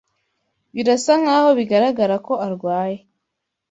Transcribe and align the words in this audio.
Birasa 0.73 1.13
nkaho 1.21 1.49
bigaragara 1.59 2.15
ko 2.25 2.33
arwaye. 2.45 2.97